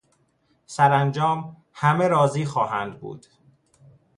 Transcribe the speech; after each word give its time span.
سرانجام 0.65 1.57
همه 1.73 2.07
راضی 2.07 2.45
خواهند 2.45 2.99
بود. 2.99 3.25